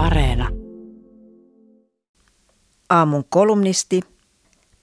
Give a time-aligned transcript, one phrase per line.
[0.00, 0.48] Areena.
[2.90, 4.00] Aamun kolumnisti,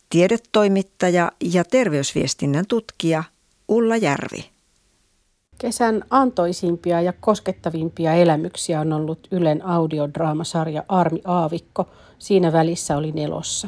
[0.09, 3.23] tiedetoimittaja ja terveysviestinnän tutkija
[3.67, 4.45] Ulla Järvi.
[5.57, 11.89] Kesän antoisimpia ja koskettavimpia elämyksiä on ollut Ylen audiodraamasarja Armi Aavikko.
[12.19, 13.67] Siinä välissä oli nelossa.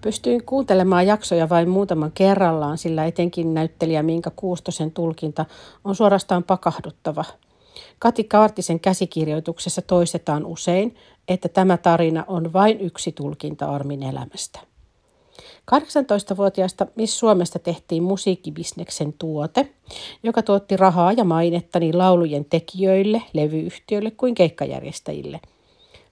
[0.00, 5.44] Pystyin kuuntelemaan jaksoja vain muutaman kerrallaan, sillä etenkin näyttelijä Minka Kuustosen tulkinta
[5.84, 7.24] on suorastaan pakahduttava.
[7.98, 10.96] Kati Kaartisen käsikirjoituksessa toistetaan usein,
[11.28, 14.60] että tämä tarina on vain yksi tulkinta Armin elämästä.
[15.70, 19.68] 18-vuotiaasta Miss Suomesta tehtiin musiikkibisneksen tuote,
[20.22, 25.40] joka tuotti rahaa ja mainetta niin laulujen tekijöille, levyyhtiöille kuin keikkajärjestäjille.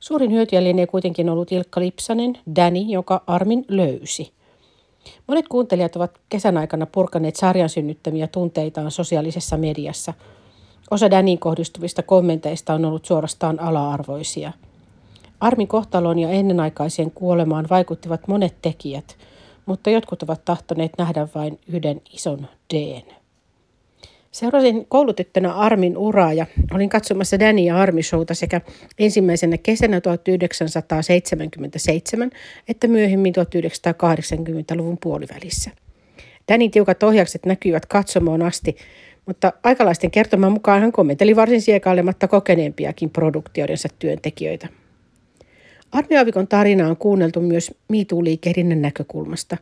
[0.00, 4.32] Suurin hyötyjä lienee kuitenkin ollut Ilkka Lipsanen, Danny, joka Armin löysi.
[5.26, 10.14] Monet kuuntelijat ovat kesän aikana purkaneet sarjan synnyttämiä tunteitaan sosiaalisessa mediassa.
[10.90, 14.52] Osa Danin kohdistuvista kommenteista on ollut suorastaan ala-arvoisia.
[15.40, 19.16] Armin kohtalon ja ennenaikaiseen kuolemaan vaikuttivat monet tekijät–
[19.66, 23.00] mutta jotkut ovat tahtoneet nähdä vain yhden ison D.
[24.30, 28.60] Seurasin koulutettuna Armin uraa ja olin katsomassa Danny ja Armi showta sekä
[28.98, 32.30] ensimmäisenä kesänä 1977
[32.68, 35.70] että myöhemmin 1980-luvun puolivälissä.
[36.48, 38.76] Danin tiukat ohjakset näkyivät katsomoon asti,
[39.26, 44.68] mutta aikalaisten kertoman mukaan hän kommenteli varsin siekailematta kokeneempiakin produktioidensa työntekijöitä.
[45.92, 46.16] Armi
[46.48, 49.56] tarina on kuunneltu myös MeToo-liikehdinnän näkökulmasta.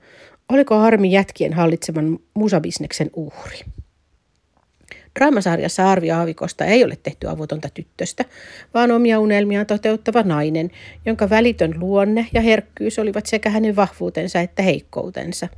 [0.48, 3.58] Oliko Armi jätkien hallitsevan musabisneksen uhri?
[5.18, 8.24] Draamasarjassa Arvi Aavikosta ei ole tehty avutonta tyttöstä,
[8.74, 10.70] vaan omia unelmiaan toteuttava nainen,
[11.06, 15.48] jonka välitön luonne ja herkkyys olivat sekä hänen vahvuutensa että heikkoutensa.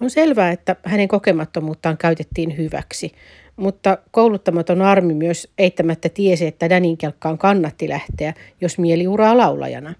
[0.00, 3.12] On selvää, että hänen kokemattomuuttaan käytettiin hyväksi,
[3.56, 9.94] mutta kouluttamaton Armi myös eittämättä tiesi, että Danin kelkkaan kannatti lähteä, jos mieli uraa laulajana.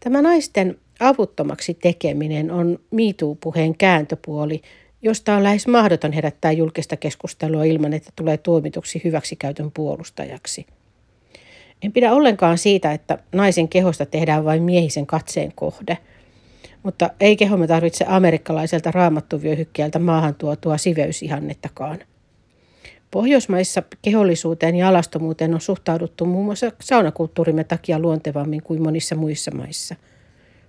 [0.00, 4.62] Tämä naisten avuttomaksi tekeminen on MeToo-puheen kääntöpuoli,
[5.02, 10.66] josta on lähes mahdoton herättää julkista keskustelua ilman, että tulee tuomituksi hyväksikäytön puolustajaksi.
[11.82, 15.98] En pidä ollenkaan siitä, että naisen kehosta tehdään vain miehisen katseen kohde,
[16.82, 21.98] mutta ei kehomme tarvitse amerikkalaiselta raamattuvyöhykkeeltä maahan tuotua siveysihannettakaan.
[23.10, 29.94] Pohjoismaissa kehollisuuteen ja alastomuuteen on suhtauduttu muun muassa saunakulttuurimme takia luontevammin kuin monissa muissa maissa.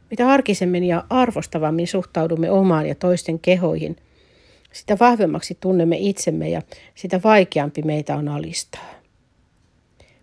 [0.09, 3.95] Mitä arkisemmin ja arvostavammin suhtaudumme omaan ja toisten kehoihin,
[4.71, 6.61] sitä vahvemmaksi tunnemme itsemme ja
[6.95, 8.98] sitä vaikeampi meitä on alistaa.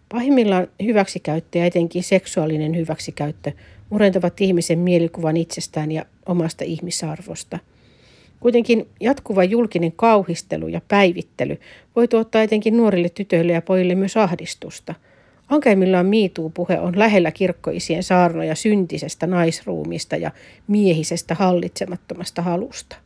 [0.09, 3.53] Pahimmillaan hyväksikäyttö ja etenkin seksuaalinen hyväksikäyttö
[3.91, 7.59] murentavat ihmisen mielikuvan itsestään ja omasta ihmisarvosta–
[8.41, 11.61] Kuitenkin jatkuva julkinen kauhistelu ja päivittely
[11.97, 14.95] voi tuottaa etenkin nuorille tytöille ja pojille myös ahdistusta.
[15.49, 20.31] Ankeimmillaan miituu-puhe on lähellä kirkkoisien saarnoja syntisestä naisruumista ja
[20.69, 22.97] miehisestä hallitsemattomasta halusta.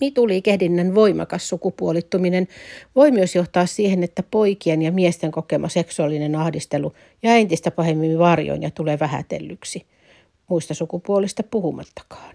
[0.00, 2.48] Mituliikehdinnän voimakas sukupuolittuminen
[2.96, 8.62] voi myös johtaa siihen, että poikien ja miesten kokema seksuaalinen ahdistelu ja entistä pahemmin varjoin
[8.62, 9.86] ja tulee vähätellyksi.
[10.48, 12.34] Muista sukupuolista puhumattakaan.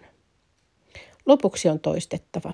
[1.26, 2.54] Lopuksi on toistettava.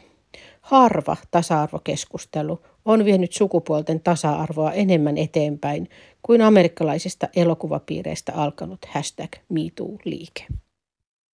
[0.61, 5.89] Harva tasa-arvokeskustelu on vienyt sukupuolten tasa-arvoa enemmän eteenpäin
[6.21, 10.45] kuin amerikkalaisista elokuvapiireistä alkanut hashtag MeToo-liike.